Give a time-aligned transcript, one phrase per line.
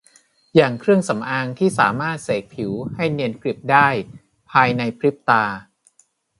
[0.55, 3.87] อย่างเครื่องสำอางที่สามารถเสกผิวให้เนียนกริบได้
[4.51, 5.43] ภายในพริบตา